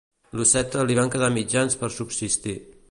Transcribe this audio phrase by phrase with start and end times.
[0.39, 2.61] Lucetta li van quedar mitjans per subsistir.